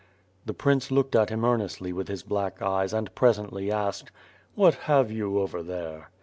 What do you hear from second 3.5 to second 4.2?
asked: